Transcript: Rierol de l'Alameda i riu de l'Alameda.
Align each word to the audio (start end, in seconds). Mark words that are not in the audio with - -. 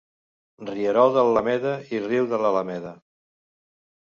Rierol 0.69 1.13
de 1.17 1.25
l'Alameda 1.27 1.73
i 1.97 2.01
riu 2.07 2.27
de 2.33 2.41
l'Alameda. 2.45 2.95